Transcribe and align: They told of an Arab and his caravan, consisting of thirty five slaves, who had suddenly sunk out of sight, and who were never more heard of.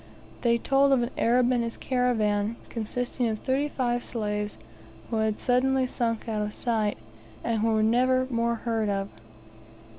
They 0.41 0.57
told 0.57 0.91
of 0.93 1.03
an 1.03 1.11
Arab 1.15 1.51
and 1.51 1.63
his 1.63 1.77
caravan, 1.77 2.55
consisting 2.69 3.27
of 3.27 3.37
thirty 3.37 3.67
five 3.69 4.03
slaves, 4.03 4.57
who 5.11 5.17
had 5.17 5.37
suddenly 5.37 5.85
sunk 5.85 6.27
out 6.27 6.41
of 6.41 6.55
sight, 6.55 6.97
and 7.43 7.61
who 7.61 7.67
were 7.71 7.83
never 7.83 8.25
more 8.31 8.55
heard 8.55 8.89
of. 8.89 9.09